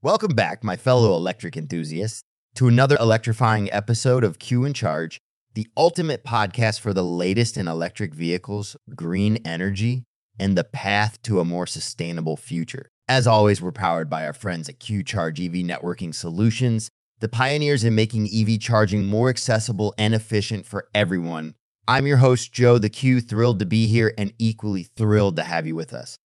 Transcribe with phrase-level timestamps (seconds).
[0.00, 2.22] Welcome back, my fellow electric enthusiasts,
[2.54, 5.18] to another electrifying episode of Q in Charge,
[5.54, 10.04] the ultimate podcast for the latest in electric vehicles, green energy,
[10.38, 12.88] and the path to a more sustainable future.
[13.08, 17.82] As always, we're powered by our friends at Q Charge EV Networking Solutions, the pioneers
[17.82, 21.56] in making EV charging more accessible and efficient for everyone.
[21.88, 25.66] I'm your host, Joe the Q, thrilled to be here and equally thrilled to have
[25.66, 26.18] you with us.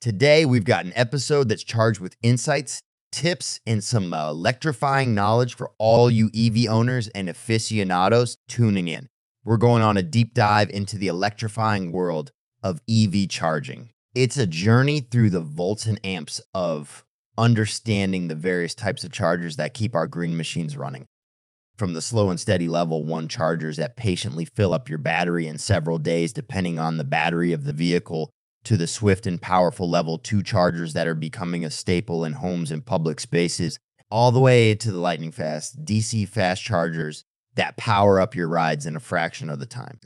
[0.00, 2.80] Today, we've got an episode that's charged with insights
[3.12, 9.08] tips and some uh, electrifying knowledge for all you EV owners and aficionados tuning in.
[9.44, 13.90] We're going on a deep dive into the electrifying world of EV charging.
[14.14, 17.04] It's a journey through the volts and amps of
[17.38, 21.06] understanding the various types of chargers that keep our green machines running.
[21.76, 25.58] From the slow and steady level one chargers that patiently fill up your battery in
[25.58, 28.30] several days, depending on the battery of the vehicle,
[28.64, 32.70] to the swift and powerful level 2 chargers that are becoming a staple in homes
[32.70, 33.78] and public spaces,
[34.10, 37.24] all the way to the lightning fast DC fast chargers
[37.54, 39.98] that power up your rides in a fraction of the time.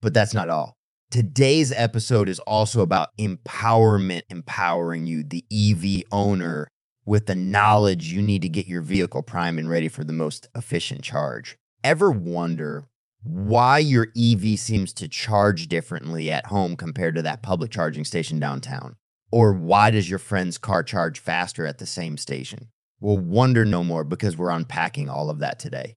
[0.00, 0.74] But that's not all.
[1.10, 6.68] Today's episode is also about empowerment, empowering you, the EV owner,
[7.04, 10.48] with the knowledge you need to get your vehicle primed and ready for the most
[10.54, 11.56] efficient charge.
[11.84, 12.86] Ever wonder
[13.24, 18.40] why your EV seems to charge differently at home compared to that public charging station
[18.40, 18.96] downtown.
[19.30, 22.68] Or why does your friend's car charge faster at the same station?
[23.00, 25.94] We'll wonder no more because we're unpacking all of that today.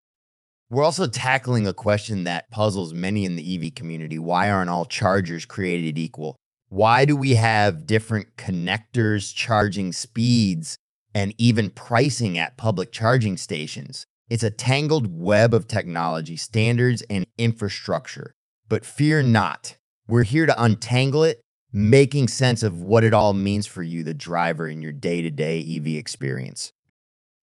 [0.69, 4.17] We're also tackling a question that puzzles many in the EV community.
[4.17, 6.35] Why aren't all chargers created equal?
[6.69, 10.77] Why do we have different connectors, charging speeds,
[11.13, 14.05] and even pricing at public charging stations?
[14.29, 18.33] It's a tangled web of technology, standards, and infrastructure.
[18.67, 19.77] But fear not.
[20.07, 24.15] We're here to untangle it, making sense of what it all means for you, the
[24.15, 26.71] driver, in your day to day EV experience.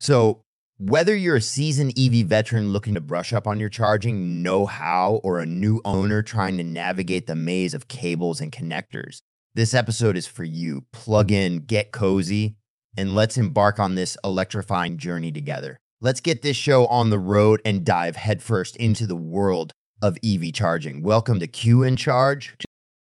[0.00, 0.42] So,
[0.78, 5.20] whether you're a seasoned EV veteran looking to brush up on your charging know how
[5.22, 9.20] or a new owner trying to navigate the maze of cables and connectors,
[9.54, 10.84] this episode is for you.
[10.90, 12.56] Plug in, get cozy,
[12.96, 15.78] and let's embark on this electrifying journey together.
[16.04, 19.70] Let's get this show on the road and dive headfirst into the world
[20.02, 21.00] of EV charging.
[21.00, 22.56] Welcome to Q in Charge.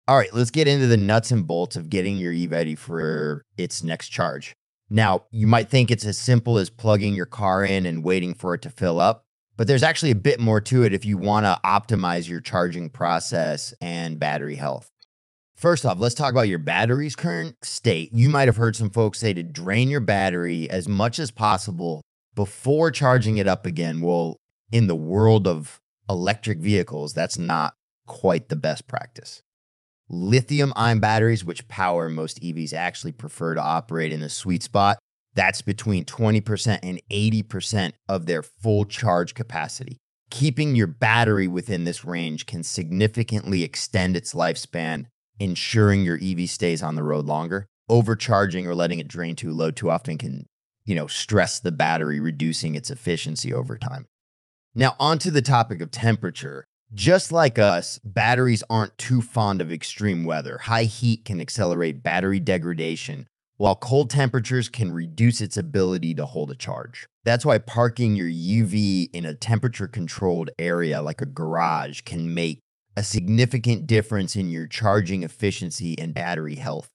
[0.09, 3.43] All right, let's get into the nuts and bolts of getting your EV ready for
[3.57, 4.51] its next charge.
[4.89, 8.55] Now, you might think it's as simple as plugging your car in and waiting for
[8.55, 9.23] it to fill up,
[9.55, 12.89] but there's actually a bit more to it if you want to optimize your charging
[12.89, 14.89] process and battery health.
[15.55, 18.11] First off, let's talk about your battery's current state.
[18.11, 22.01] You might have heard some folks say to drain your battery as much as possible
[22.35, 24.01] before charging it up again.
[24.01, 24.37] Well,
[24.71, 27.73] in the world of electric vehicles, that's not
[28.07, 29.41] quite the best practice.
[30.09, 34.97] Lithium ion batteries, which power most EVs, actually prefer to operate in a sweet spot.
[35.33, 39.97] That's between 20% and 80% of their full charge capacity.
[40.29, 45.05] Keeping your battery within this range can significantly extend its lifespan,
[45.39, 47.65] ensuring your EV stays on the road longer.
[47.87, 50.45] Overcharging or letting it drain too low too often can
[50.85, 54.07] you know, stress the battery, reducing its efficiency over time.
[54.73, 56.65] Now, onto the topic of temperature.
[56.93, 60.57] Just like us, batteries aren't too fond of extreme weather.
[60.57, 66.51] High heat can accelerate battery degradation, while cold temperatures can reduce its ability to hold
[66.51, 67.07] a charge.
[67.23, 72.59] That's why parking your EV in a temperature controlled area like a garage can make
[72.97, 76.89] a significant difference in your charging efficiency and battery health.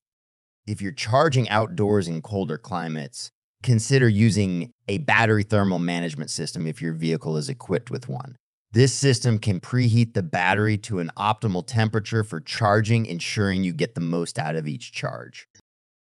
[0.67, 3.31] If you're charging outdoors in colder climates,
[3.63, 8.37] consider using a battery thermal management system if your vehicle is equipped with one.
[8.73, 13.95] This system can preheat the battery to an optimal temperature for charging, ensuring you get
[13.95, 15.47] the most out of each charge.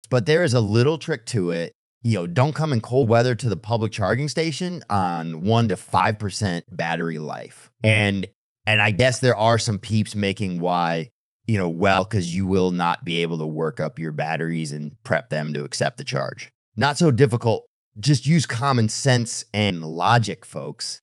[0.09, 1.73] But there is a little trick to it.
[2.03, 5.77] You know, don't come in cold weather to the public charging station on 1 to
[5.77, 7.71] 5% battery life.
[7.83, 8.27] And
[8.67, 11.09] and I guess there are some peeps making why,
[11.47, 14.93] you know, well cuz you will not be able to work up your batteries and
[15.03, 16.51] prep them to accept the charge.
[16.81, 17.67] Not so difficult.
[17.99, 21.03] Just use common sense and logic, folks.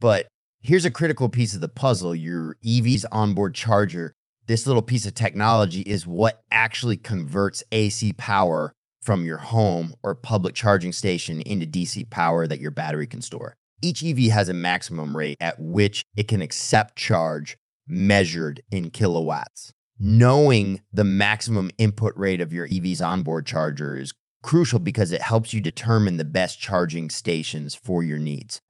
[0.00, 0.26] But
[0.60, 4.12] here's a critical piece of the puzzle your EV's onboard charger.
[4.48, 10.14] This little piece of technology is what actually converts AC power from your home or
[10.14, 13.54] public charging station into DC power that your battery can store.
[13.80, 17.56] Each EV has a maximum rate at which it can accept charge
[17.86, 19.72] measured in kilowatts.
[19.98, 24.12] Knowing the maximum input rate of your EV's onboard charger is
[24.42, 28.60] crucial because it helps you determine the best charging stations for your needs.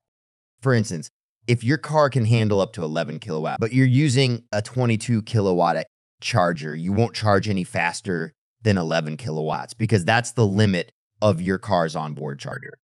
[0.61, 1.11] For instance,
[1.47, 5.87] if your car can handle up to 11 kilowatt, but you're using a 22 kilowatt
[6.21, 8.33] charger, you won't charge any faster
[8.63, 10.93] than 11 kilowatts because that's the limit
[11.23, 12.79] of your car's onboard charger.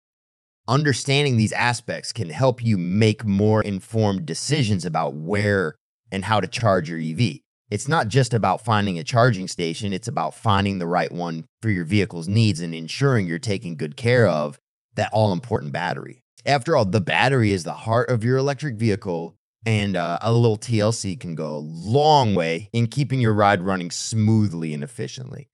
[0.68, 5.76] Understanding these aspects can help you make more informed decisions about where
[6.10, 7.40] and how to charge your EV.
[7.74, 11.72] It's not just about finding a charging station, it's about finding the right one for
[11.72, 14.60] your vehicle's needs and ensuring you're taking good care of
[14.94, 16.22] that all important battery.
[16.46, 19.34] After all, the battery is the heart of your electric vehicle,
[19.66, 23.90] and uh, a little TLC can go a long way in keeping your ride running
[23.90, 25.48] smoothly and efficiently.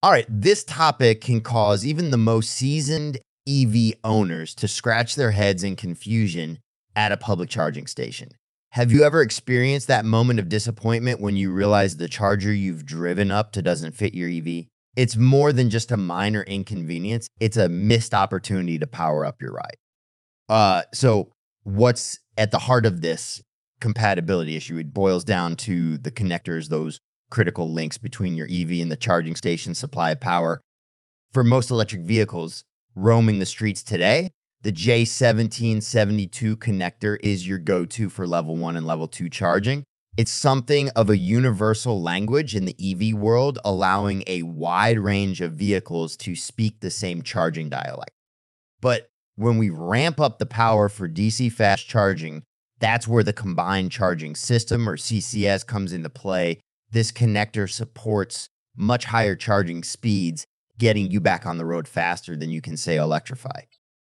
[0.00, 3.18] All right, this topic can cause even the most seasoned
[3.48, 6.60] EV owners to scratch their heads in confusion
[6.94, 8.28] at a public charging station.
[8.72, 13.30] Have you ever experienced that moment of disappointment when you realize the charger you've driven
[13.30, 14.66] up to doesn't fit your EV?
[14.94, 19.52] It's more than just a minor inconvenience, it's a missed opportunity to power up your
[19.52, 19.76] ride.
[20.50, 21.32] Uh, so,
[21.62, 23.40] what's at the heart of this
[23.80, 24.76] compatibility issue?
[24.76, 27.00] It boils down to the connectors, those
[27.30, 30.60] critical links between your EV and the charging station supply of power.
[31.32, 34.30] For most electric vehicles roaming the streets today,
[34.62, 39.84] the J1772 connector is your go to for level one and level two charging.
[40.16, 45.52] It's something of a universal language in the EV world, allowing a wide range of
[45.52, 48.10] vehicles to speak the same charging dialect.
[48.80, 52.42] But when we ramp up the power for DC fast charging,
[52.80, 56.58] that's where the combined charging system or CCS comes into play.
[56.90, 60.44] This connector supports much higher charging speeds,
[60.78, 63.60] getting you back on the road faster than you can say electrify.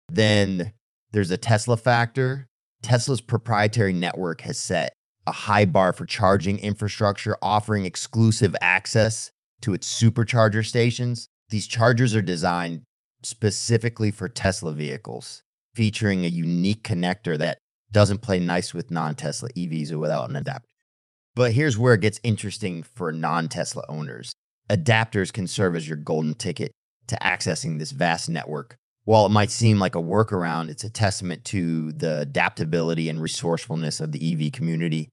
[0.09, 0.73] Then
[1.11, 2.47] there's a Tesla factor.
[2.81, 4.93] Tesla's proprietary network has set
[5.27, 11.27] a high bar for charging infrastructure, offering exclusive access to its supercharger stations.
[11.49, 12.83] These chargers are designed
[13.23, 15.43] specifically for Tesla vehicles,
[15.75, 17.57] featuring a unique connector that
[17.91, 20.69] doesn't play nice with non Tesla EVs or without an adapter.
[21.35, 24.33] But here's where it gets interesting for non Tesla owners.
[24.69, 26.71] Adapters can serve as your golden ticket
[27.07, 28.75] to accessing this vast network
[29.05, 33.99] while it might seem like a workaround, it's a testament to the adaptability and resourcefulness
[33.99, 35.09] of the EV community.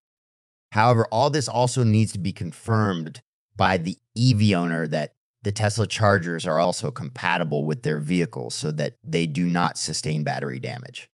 [0.73, 3.21] However, all this also needs to be confirmed
[3.56, 5.12] by the EV owner that
[5.43, 10.25] the Tesla chargers are also compatible with their vehicles so that they do not sustain
[10.25, 11.09] battery damage.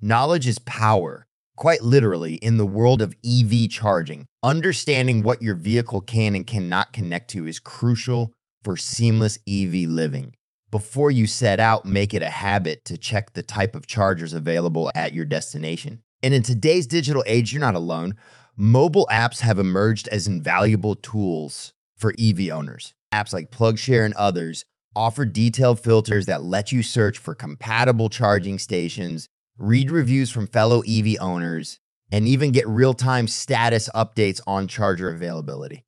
[0.00, 1.26] Knowledge is power.
[1.56, 6.92] Quite literally, in the world of EV charging, understanding what your vehicle can and cannot
[6.92, 8.32] connect to is crucial
[8.62, 10.34] for seamless EV living
[10.76, 14.92] before you set out, make it a habit to check the type of chargers available
[14.94, 16.02] at your destination.
[16.22, 18.14] And in today's digital age, you're not alone.
[18.58, 22.92] Mobile apps have emerged as invaluable tools for EV owners.
[23.10, 28.58] Apps like PlugShare and others offer detailed filters that let you search for compatible charging
[28.58, 31.80] stations, read reviews from fellow EV owners,
[32.12, 35.86] and even get real time status updates on charger availability.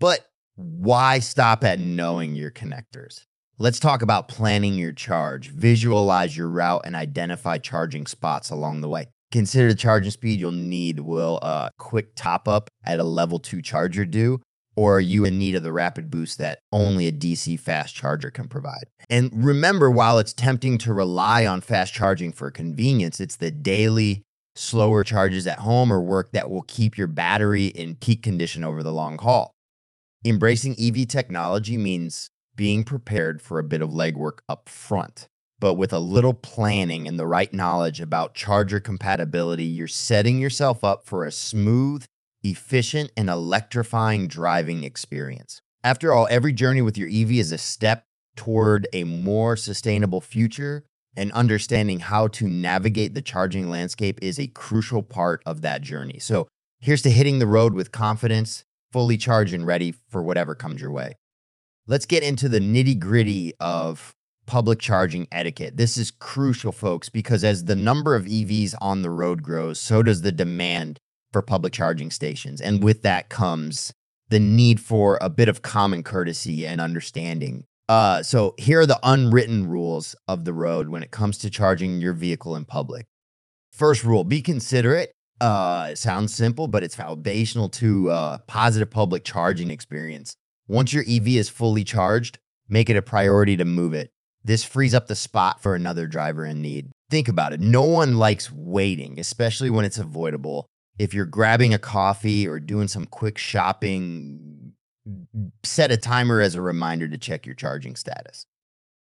[0.00, 0.26] But
[0.56, 3.27] why stop at knowing your connectors?
[3.60, 5.50] Let's talk about planning your charge.
[5.50, 9.06] Visualize your route and identify charging spots along the way.
[9.32, 11.00] Consider the charging speed you'll need.
[11.00, 14.40] Will a quick top up at a level two charger do?
[14.76, 18.30] Or are you in need of the rapid boost that only a DC fast charger
[18.30, 18.84] can provide?
[19.10, 24.22] And remember, while it's tempting to rely on fast charging for convenience, it's the daily
[24.54, 28.84] slower charges at home or work that will keep your battery in peak condition over
[28.84, 29.50] the long haul.
[30.24, 35.28] Embracing EV technology means being prepared for a bit of legwork up front.
[35.60, 40.82] But with a little planning and the right knowledge about charger compatibility, you're setting yourself
[40.82, 42.04] up for a smooth,
[42.42, 45.62] efficient, and electrifying driving experience.
[45.84, 48.04] After all, every journey with your EV is a step
[48.34, 50.84] toward a more sustainable future,
[51.16, 56.18] and understanding how to navigate the charging landscape is a crucial part of that journey.
[56.18, 56.48] So,
[56.80, 60.90] here's to hitting the road with confidence, fully charged and ready for whatever comes your
[60.90, 61.14] way
[61.88, 64.14] let's get into the nitty gritty of
[64.46, 65.76] public charging etiquette.
[65.76, 70.02] This is crucial, folks, because as the number of EVs on the road grows, so
[70.02, 70.98] does the demand
[71.32, 72.60] for public charging stations.
[72.60, 73.92] And with that comes
[74.28, 77.64] the need for a bit of common courtesy and understanding.
[77.88, 82.00] Uh, so here are the unwritten rules of the road when it comes to charging
[82.00, 83.06] your vehicle in public.
[83.72, 85.12] First rule be considerate.
[85.40, 90.36] Uh, it sounds simple, but it's foundational to a uh, positive public charging experience.
[90.68, 94.10] Once your EV is fully charged, make it a priority to move it.
[94.44, 96.90] This frees up the spot for another driver in need.
[97.10, 97.60] Think about it.
[97.60, 100.66] No one likes waiting, especially when it's avoidable.
[100.98, 104.72] If you're grabbing a coffee or doing some quick shopping,
[105.64, 108.44] set a timer as a reminder to check your charging status.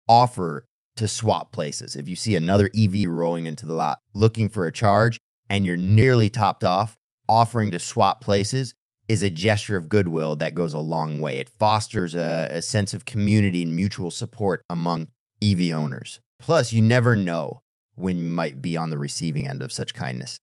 [0.09, 0.65] Offer
[0.97, 1.95] to swap places.
[1.95, 5.77] If you see another EV rolling into the lot looking for a charge and you're
[5.77, 6.97] nearly topped off,
[7.29, 8.75] offering to swap places
[9.11, 11.39] is a gesture of goodwill that goes a long way.
[11.39, 15.09] It fosters a, a sense of community and mutual support among
[15.43, 16.21] EV owners.
[16.39, 17.61] Plus, you never know
[17.97, 20.39] when you might be on the receiving end of such kindness.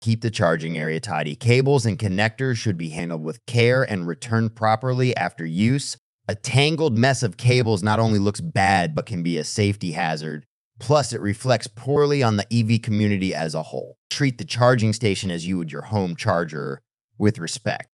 [0.00, 1.36] Keep the charging area tidy.
[1.36, 5.98] Cables and connectors should be handled with care and returned properly after use.
[6.26, 10.46] A tangled mess of cables not only looks bad, but can be a safety hazard.
[10.78, 13.98] Plus, it reflects poorly on the EV community as a whole.
[14.08, 16.80] Treat the charging station as you would your home charger
[17.18, 17.89] with respect.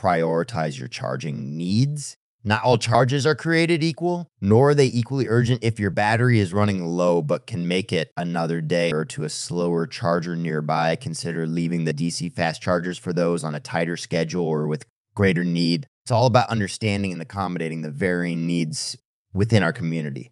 [0.00, 5.62] Prioritize your charging needs not all charges are created equal, nor are they equally urgent
[5.62, 9.28] if your battery is running low but can make it another day or to a
[9.28, 10.96] slower charger nearby.
[10.96, 15.44] Consider leaving the DC fast chargers for those on a tighter schedule or with greater
[15.44, 15.86] need.
[16.04, 18.96] It's all about understanding and accommodating the varying needs
[19.34, 20.30] within our community.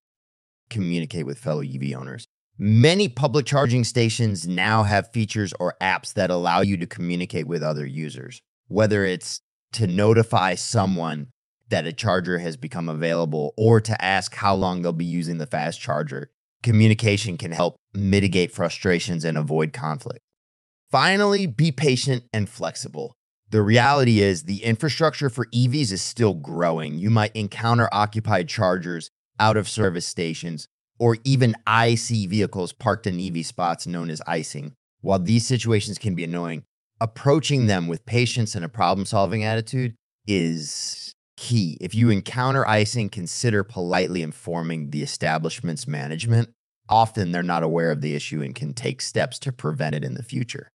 [0.70, 2.26] Communicate with fellow EV owners.
[2.56, 7.62] Many public charging stations now have features or apps that allow you to communicate with
[7.62, 11.28] other users, whether it's to notify someone
[11.68, 15.46] that a charger has become available or to ask how long they'll be using the
[15.46, 16.30] fast charger.
[16.62, 20.20] Communication can help mitigate frustrations and avoid conflict.
[20.90, 23.14] Finally, be patient and flexible.
[23.50, 26.98] The reality is, the infrastructure for EVs is still growing.
[26.98, 29.10] You might encounter occupied chargers,
[29.40, 30.66] out of service stations,
[30.98, 34.74] or even IC vehicles parked in EV spots known as icing.
[35.00, 36.64] While these situations can be annoying,
[37.00, 39.94] approaching them with patience and a problem solving attitude
[40.26, 41.78] is key.
[41.80, 46.50] If you encounter icing, consider politely informing the establishment's management.
[46.88, 50.14] Often they're not aware of the issue and can take steps to prevent it in
[50.14, 50.68] the future.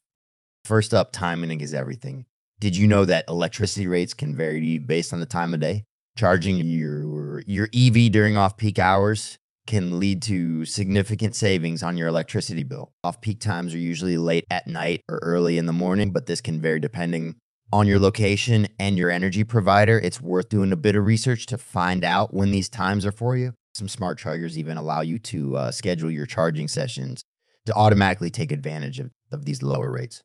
[0.66, 2.26] First up, timing is everything.
[2.60, 5.84] Did you know that electricity rates can vary based on the time of day?
[6.16, 12.08] Charging your, your EV during off peak hours can lead to significant savings on your
[12.08, 12.92] electricity bill.
[13.02, 16.40] Off peak times are usually late at night or early in the morning, but this
[16.40, 17.36] can vary depending
[17.72, 19.98] on your location and your energy provider.
[19.98, 23.36] It's worth doing a bit of research to find out when these times are for
[23.36, 23.54] you.
[23.74, 27.24] Some smart chargers even allow you to uh, schedule your charging sessions
[27.66, 30.22] to automatically take advantage of, of these lower rates.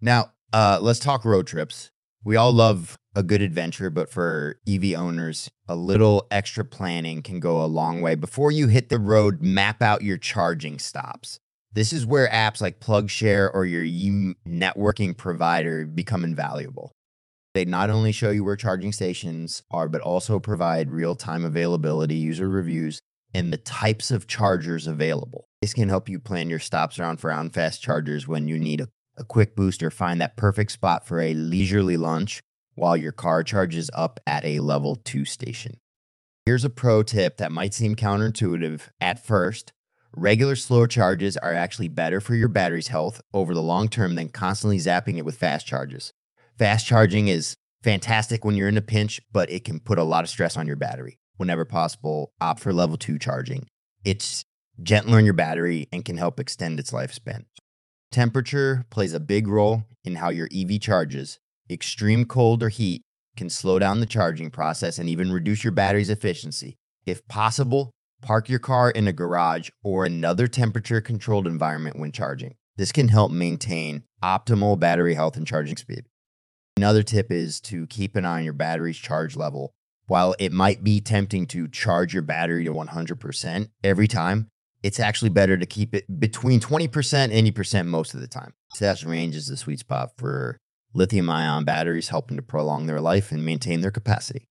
[0.00, 1.90] Now, uh, let's talk road trips.
[2.24, 7.40] We all love a good adventure, but for EV owners, a little extra planning can
[7.40, 8.14] go a long way.
[8.14, 11.38] Before you hit the road, map out your charging stops.
[11.72, 16.92] This is where apps like PlugShare or your e networking provider become invaluable.
[17.54, 22.14] They not only show you where charging stations are, but also provide real time availability,
[22.14, 23.00] user reviews,
[23.34, 25.46] and the types of chargers available.
[25.60, 28.80] This can help you plan your stops around for on fast chargers when you need
[28.80, 32.40] a, a quick boost or find that perfect spot for a leisurely lunch
[32.74, 35.78] while your car charges up at a level 2 station.
[36.46, 39.72] Here's a pro tip that might seem counterintuitive at first.
[40.16, 44.30] Regular slow charges are actually better for your battery's health over the long term than
[44.30, 46.12] constantly zapping it with fast charges.
[46.58, 50.24] Fast charging is fantastic when you're in a pinch, but it can put a lot
[50.24, 51.18] of stress on your battery.
[51.36, 53.68] Whenever possible, opt for level 2 charging.
[54.04, 54.44] It's
[54.82, 57.44] gentler on your battery and can help extend its lifespan.
[58.10, 61.38] Temperature plays a big role in how your EV charges,
[61.70, 63.02] Extreme cold or heat
[63.36, 66.78] can slow down the charging process and even reduce your battery's efficiency.
[67.04, 67.90] If possible,
[68.22, 72.54] park your car in a garage or another temperature controlled environment when charging.
[72.78, 76.06] This can help maintain optimal battery health and charging speed.
[76.78, 79.74] Another tip is to keep an eye on your battery's charge level.
[80.06, 84.48] While it might be tempting to charge your battery to 100% every time,
[84.82, 88.54] it's actually better to keep it between 20% and 80% most of the time.
[88.78, 90.58] That range is the sweet spot for
[90.94, 94.48] lithium ion batteries helping to prolong their life and maintain their capacity.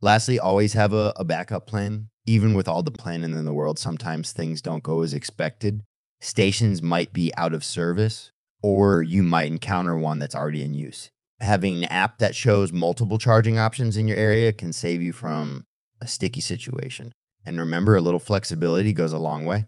[0.00, 2.08] Lastly, always have a, a, backup plan.
[2.24, 5.82] Even with all the planning in the world, sometimes things don't go as expected.
[6.20, 8.30] Stations might be out of service,
[8.62, 11.10] or you might encounter one that's already in use.
[11.40, 15.64] having an app that shows multiple charging options in your area can save you from
[16.00, 17.12] a sticky situation.
[17.44, 19.66] And remember, a little flexibility goes a long way.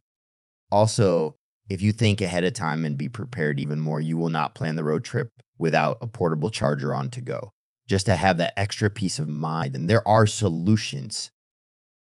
[0.71, 1.37] Also,
[1.69, 4.77] if you think ahead of time and be prepared even more, you will not plan
[4.77, 7.51] the road trip without a portable charger on to go,
[7.87, 9.75] just to have that extra peace of mind.
[9.75, 11.31] And there are solutions.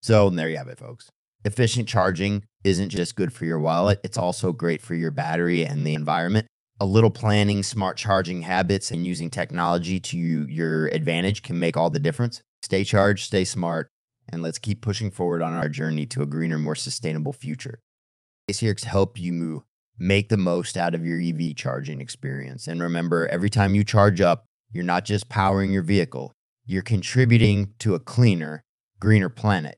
[0.01, 1.09] So, there you have it, folks.
[1.45, 5.85] Efficient charging isn't just good for your wallet, it's also great for your battery and
[5.85, 6.47] the environment
[6.79, 11.89] a little planning, smart charging habits, and using technology to your advantage can make all
[11.89, 12.41] the difference.
[12.61, 13.89] Stay charged, stay smart,
[14.29, 17.79] and let's keep pushing forward on our journey to a greener, more sustainable future.
[18.47, 19.63] Here help you
[19.97, 22.67] make the most out of your EV charging experience.
[22.67, 26.33] And remember, every time you charge up, you're not just powering your vehicle,
[26.65, 28.63] you're contributing to a cleaner,
[28.99, 29.77] greener planet.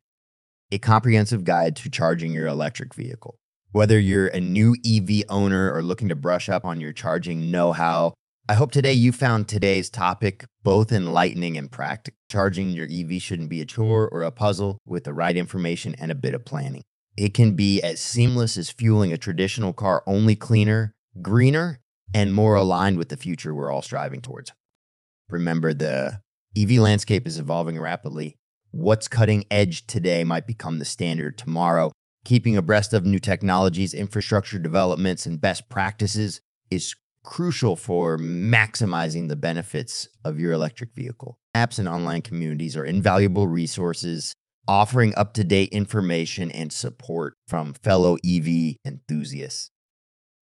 [0.72, 3.40] A comprehensive guide to charging your electric vehicle.
[3.72, 7.72] Whether you're a new EV owner or looking to brush up on your charging know
[7.72, 8.14] how,
[8.50, 12.18] I hope today you found today's topic both enlightening and practical.
[12.32, 16.12] Charging your EV shouldn't be a chore or a puzzle with the right information and
[16.12, 16.82] a bit of planning.
[17.16, 21.80] It can be as seamless as fueling a traditional car, only cleaner, greener,
[22.12, 24.52] and more aligned with the future we're all striving towards.
[25.30, 26.20] Remember, the
[26.58, 28.36] EV landscape is evolving rapidly.
[28.72, 31.92] What's cutting edge today might become the standard tomorrow.
[32.26, 36.42] Keeping abreast of new technologies, infrastructure developments, and best practices
[36.72, 36.96] is
[37.30, 41.38] crucial for maximizing the benefits of your electric vehicle.
[41.56, 44.34] Apps and online communities are invaluable resources
[44.68, 49.70] offering up to date information and support from fellow EV enthusiasts.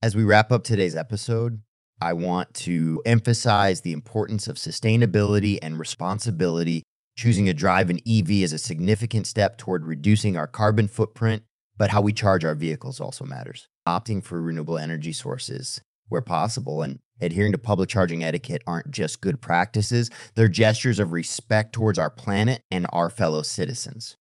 [0.02, 1.62] As we wrap up today's episode,
[2.02, 6.84] I want to emphasize the importance of sustainability and responsibility.
[7.18, 11.44] Choosing to drive an EV is a significant step toward reducing our carbon footprint
[11.78, 13.68] but how we charge our vehicles also matters.
[13.88, 15.80] Opting for renewable energy sources
[16.10, 21.12] where possible and adhering to public charging etiquette aren't just good practices, they're gestures of
[21.12, 24.18] respect towards our planet and our fellow citizens.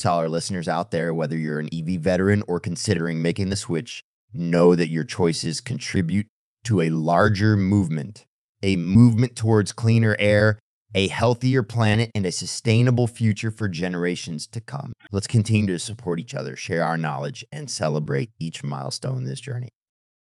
[0.00, 3.56] To all our listeners out there, whether you're an EV veteran or considering making the
[3.56, 4.02] switch,
[4.32, 6.26] know that your choices contribute
[6.64, 8.24] to a larger movement,
[8.62, 10.58] a movement towards cleaner air
[10.94, 14.92] a healthier planet, and a sustainable future for generations to come.
[15.12, 19.40] Let's continue to support each other, share our knowledge, and celebrate each milestone in this
[19.40, 19.68] journey.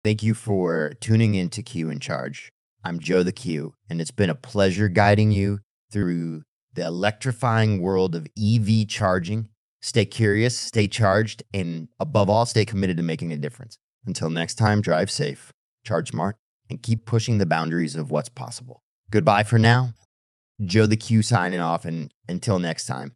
[0.06, 2.52] Thank you for tuning in to Q in Charge.
[2.84, 8.14] I'm Joe the Q, and it's been a pleasure guiding you through the electrifying world
[8.14, 9.50] of EV charging.
[9.82, 13.80] Stay curious, stay charged, and above all, stay committed to making a difference.
[14.06, 15.52] Until next time, drive safe,
[15.84, 16.36] charge smart,
[16.70, 18.84] and keep pushing the boundaries of what's possible.
[19.10, 19.94] Goodbye for now.
[20.64, 21.84] Joe the Q signing off.
[21.84, 23.16] And until next time.